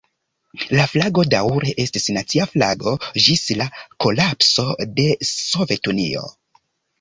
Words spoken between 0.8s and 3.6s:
flago daŭre estis nacia flago ĝis